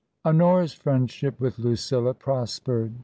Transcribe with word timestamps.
Honora's 0.25 0.73
friendship 0.73 1.39
with 1.39 1.59
Lucilla 1.59 2.15
prospered. 2.15 2.95